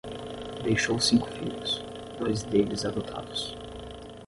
[0.63, 1.83] Deixou cinco filhos,
[2.17, 3.55] dois deles adotados